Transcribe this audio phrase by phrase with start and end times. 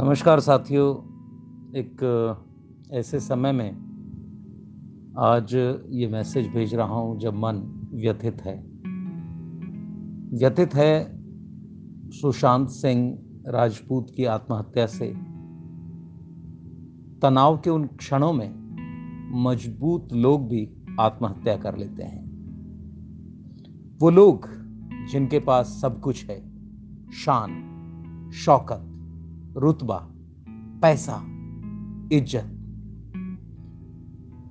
[0.00, 0.96] नमस्कार साथियों।
[1.76, 2.02] एक
[2.92, 3.70] ऐसे समय में
[5.18, 5.54] आज
[5.90, 8.54] ये मैसेज भेज रहा हूँ जब मन व्यथित है।
[10.38, 11.20] व्यथित है
[12.10, 15.06] सुशांत सिंह राजपूत की आत्महत्या से।
[17.22, 18.50] तनाव के उन क्षणों में
[19.44, 20.70] मज़बूत लोग भी
[21.00, 22.24] आत्महत्या कर लेते हैं।
[23.98, 24.46] वो लोग
[25.10, 26.40] जिनके पास सब कुछ है,
[27.12, 27.50] शान,
[28.34, 28.87] शौकत
[29.56, 30.08] रुतबा,
[30.82, 31.24] पैसा,
[32.16, 32.54] इज़्ज़त,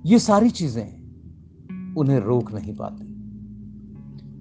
[0.06, 3.04] ये सारी चीज़ें उन्हें रोक नहीं पाती।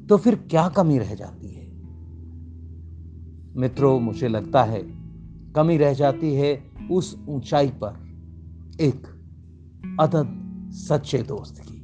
[0.08, 1.68] तो फिर क्या कमी रह जाती है?
[3.56, 4.82] मित्रों, मुझे लगता है
[5.56, 8.08] कमी रह जाती है उस ऊंचाई पर
[8.82, 9.08] एक
[10.00, 11.78] अदद सच्चे दोस्त की।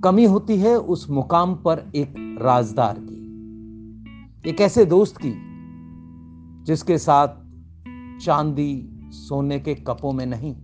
[0.00, 5.51] कमी होती है उस मुकाम पर एक राजदार की। एक ऐसे दोस्त की
[6.62, 7.28] जिसके साथ
[8.24, 10.56] चांदी सोने के कपों में नहीं,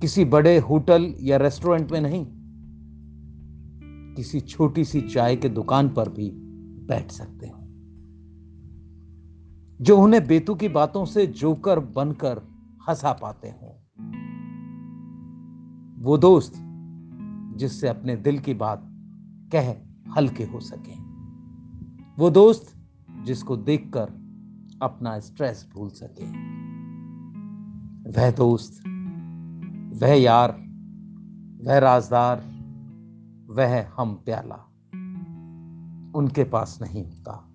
[0.00, 2.26] किसी बड़े होटल या रेस्टोरेंट में नहीं,
[4.14, 6.30] किसी छोटी सी चाय के दुकान पर भी
[6.86, 7.58] बैठ सकते हो।
[9.80, 12.42] जो उन्हें बेतु की बातों से जोकर बनकर
[12.88, 13.78] हंसा पाते हो।
[16.02, 16.52] वो दोस्त
[17.58, 18.82] जिससे अपने दिल की बात
[19.54, 19.74] कह
[20.16, 20.94] हल्के हो सके।
[22.18, 22.81] वो दोस्त
[23.24, 24.12] जिसको देखकर
[24.82, 26.24] अपना स्ट्रेस भूल सके।
[28.10, 28.82] वह दोस्त,
[30.02, 30.52] वह यार,
[31.64, 32.40] वह राजदार,
[33.50, 34.68] वह हम प्याला,
[36.18, 37.48] उनके पास नहीं होता।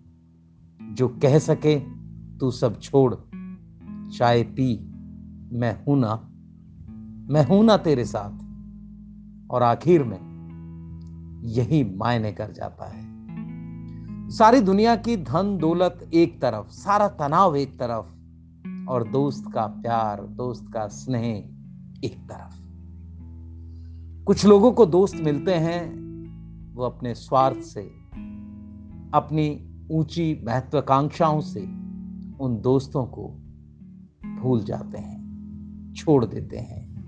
[0.92, 1.80] जो कह सके,
[2.38, 3.16] तू सब छोड़,
[4.18, 4.94] चाय पी,
[5.52, 6.16] मैं हूँ ना,
[7.34, 8.48] मैं हूँ ना तेरे साथ।
[9.52, 10.28] और आखिर में
[11.44, 13.17] यही मायने कर जाता है।
[14.30, 18.06] सारी दुनिया की धन दौलत एक तरफ़, सारा तनाव एक तरफ़,
[18.90, 21.38] और दोस्त का प्यार, दोस्त का स्नेह
[22.04, 22.54] एक तरफ़।
[24.24, 25.94] कुछ लोगों को दोस्त मिलते हैं,
[26.74, 27.82] वो अपने स्वार्थ से,
[29.14, 31.62] अपनी ऊँची महत्वाकांक्षाओं से
[32.40, 33.28] उन दोस्तों को
[34.40, 35.18] भूल जाते हैं,
[35.94, 37.06] छोड़ देते हैं।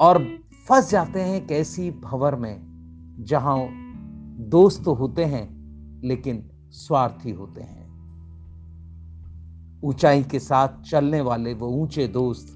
[0.00, 0.24] और
[0.68, 2.62] फंस जाते हैं कैसी भवर में,
[3.20, 3.85] जहाँ
[4.38, 5.56] दोस्त तो होते हैं,
[6.04, 7.86] लेकिन स्वार्थी होते हैं।
[9.84, 12.46] ऊंचाई के साथ चलने वाले वो ऊँचे दोस्त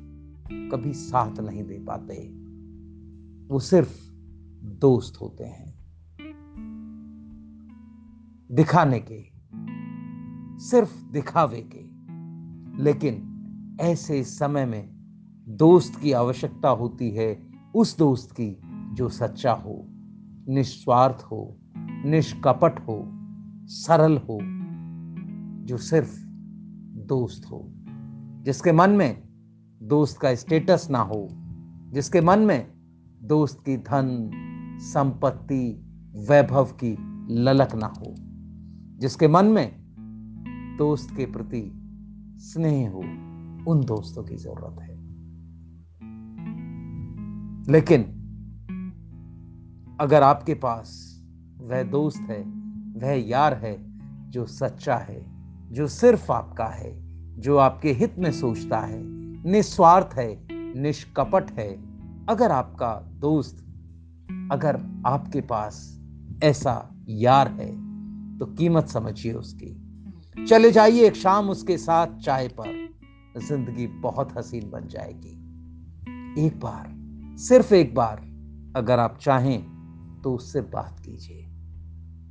[0.52, 2.28] कभी साथ नहीं दे पाते।
[3.48, 4.12] वो सिर्फ़
[4.64, 5.80] दोस्त होते हैं।
[8.52, 9.24] दिखाने के,
[10.64, 11.90] सिर्फ़ दिखावे के।
[12.82, 13.26] लेकिन
[13.80, 14.88] ऐसे समय में
[15.48, 18.60] दोस्त की आवश्यकता होती है उस दोस्त की
[18.94, 19.86] जो सच्चा हो,
[20.48, 21.56] निस्वार्थ हो
[22.04, 23.12] निष्कपट हो,
[23.66, 24.38] सरल हो,
[25.66, 26.26] जो सिर्फ़
[27.06, 27.72] दोस्त हो।
[28.42, 29.22] जिसके मन में
[29.82, 31.28] दोस्त का स्टेटस ना हो,
[31.92, 32.72] जिसके मन में
[33.22, 34.30] दोस्त की धन,
[34.80, 36.96] संपत्ति, वैभव की
[37.34, 38.14] ललक ना हो,
[38.98, 39.80] जिसके मन में
[40.78, 41.76] दोस्त के प्रति
[42.36, 43.00] स्नेह हो,
[43.70, 45.00] उन दोस्तों की ज़रूरत है।
[47.72, 48.02] लेकिन
[50.00, 51.09] अगर आपके पास
[51.62, 52.40] वह दोस्त है
[52.96, 53.76] वह यार है
[54.30, 55.20] जो सच्चा है
[55.72, 56.92] जो सिर्फ़ आपका है
[57.40, 59.00] जो आपके हित में सोचता है
[59.50, 60.28] निस्वार्थ है
[60.82, 61.68] निष्कपट है।
[62.28, 63.56] अगर आपका दोस्त
[64.52, 64.76] अगर
[65.06, 66.00] आपके पास
[66.44, 67.70] ऐसा यार है
[68.38, 72.78] तो कीमत समझिए उसकी। चले जाइए एक शाम उसके साथ चाय पर।
[73.40, 76.88] ज़िंदगी बहुत हसीन बन जाएगी। एक बार
[77.38, 78.20] सिर्फ़ एक बार
[78.76, 79.69] अगर आप चाहें
[80.22, 81.46] तो उससे बात कीजिए।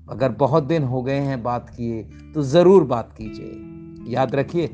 [0.08, 4.68] अगर बहुत दिन हो गए हैं बात किए तो ज़रूर बात कीजिए। याद रखिए,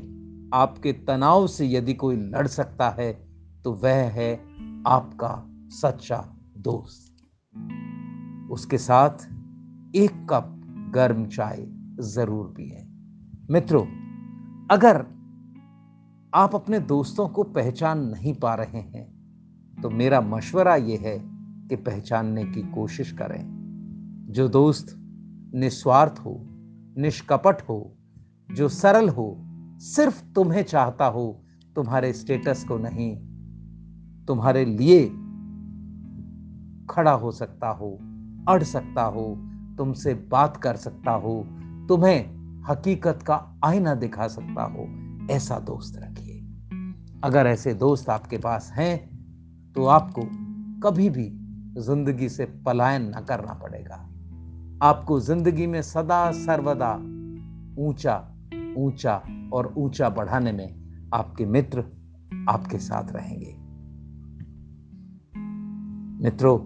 [0.54, 3.12] आपके तनाव से यदि कोई लड़ सकता है
[3.64, 4.32] तो वह है
[4.86, 5.32] आपका
[5.72, 6.24] सच्चा
[6.58, 7.12] दोस्त।
[8.50, 9.26] उसके साथ
[9.96, 10.52] एक कप
[10.94, 11.66] गर्म चाय
[12.06, 12.86] ज़रूर पिए।
[13.50, 13.84] मित्रों,
[14.70, 15.04] अगर
[16.32, 19.04] आप अपने दोस्तों को पहचान नहीं पा रहे हैं
[19.82, 21.18] तो मेरा मशवरा यह है
[21.68, 23.56] कि पहचानने की कोशिश करें।
[24.30, 24.86] जो दोस्त
[25.54, 26.46] निस्वार्थ हो,
[26.98, 27.96] निष्कपट हो,
[28.54, 29.38] जो सरल हो,
[29.78, 31.44] सिर्फ़ तुम्हें चाहता हो,
[31.76, 33.16] तुम्हारे स्टेटस को नहीं,
[34.26, 35.06] तुम्हारे लिए
[36.90, 37.98] खड़ा हो सकता हो,
[38.48, 39.48] अड़ सकता हो,
[39.78, 41.46] तुमसे बात कर सकता हो,
[41.88, 42.36] तुम्हें
[42.68, 44.86] हकीकत का आईना दिखा सकता हो,
[45.30, 46.32] ऐसा दोस्त रखिए।
[47.24, 49.16] अगर ऐसे दोस्त आपके पास हैं
[49.72, 50.22] तो आपको
[50.80, 51.45] कभी भी
[51.76, 53.96] ज़िंदगी से पलायन न करना पड़ेगा।
[54.82, 56.94] आपको ज़िंदगी में सदा सर्वदा
[57.78, 58.16] ऊँचा
[58.78, 61.84] ऊँचा और ऊँचा बढ़ाने में आपके मित्र
[62.48, 63.54] आपके साथ रहेंगे।
[66.24, 66.58] मित्रों,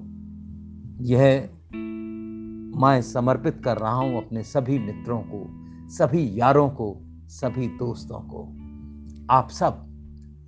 [1.05, 1.49] यह
[2.81, 5.47] मैं समर्पित कर रहा हूँ अपने सभी मित्रों को,
[5.89, 6.97] सभी यारों को,
[7.29, 8.43] सभी दोस्तों को।
[9.31, 9.87] आप सब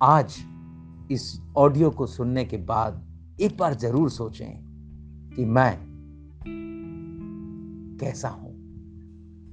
[0.03, 0.35] आज
[1.11, 3.01] इस ऑडियो को सुनने के बाद
[3.41, 4.51] एक बार ज़रूर सोचें
[5.35, 5.77] कि मैं
[7.99, 8.51] कैसा हूँ।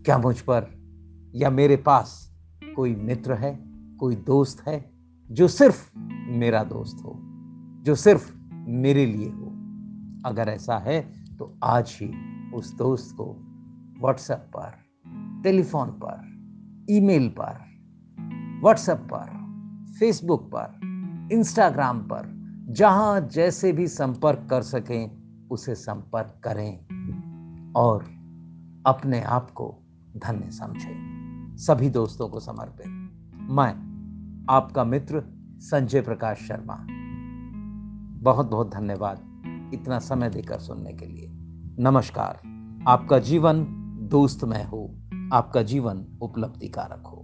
[0.04, 0.66] क्या मुझ पर
[1.34, 2.36] या मेरे पास
[2.76, 3.58] कोई मित्र है,
[4.00, 4.92] कोई दोस्त है,
[5.30, 5.98] जो सिर्फ़
[6.28, 7.20] मेरा दोस्त हो,
[7.82, 9.46] जो सिर्फ़ मेरे लिए हो?
[10.26, 11.00] अगर ऐसा है
[11.38, 12.12] तो आज ही
[12.52, 13.32] उस दोस्त को
[14.00, 14.74] व्हाट्सएप पर,
[15.42, 16.20] टेलीफोन पर,
[16.90, 17.58] ईमेल पर
[18.62, 19.38] व्हाट्सएप पर
[19.98, 20.80] फेसबुक पर
[21.32, 22.39] इंस्टाग्राम पर
[22.70, 25.10] जहाँ जैसे भी संपर्क कर सकें,
[25.48, 26.78] उसे संपर्क करें
[27.76, 28.02] और
[28.86, 29.78] अपने आप को
[30.16, 31.20] धन्य समझें।
[31.56, 32.86] सभी दोस्तों को समर्पित।
[33.50, 33.90] मैं
[34.50, 35.24] आपका मित्र
[35.58, 36.86] संजय प्रकाश शर्मा।
[38.22, 39.42] बहुत बहुत धन्यवाद
[39.74, 41.28] इतना समय देकर सुनने के लिए।
[41.82, 42.40] नमस्कार।
[42.88, 43.66] आपका जीवन
[44.10, 44.94] दोस्तमय हो।
[45.32, 47.19] आपका जीवन उपलब्धि कारक हो।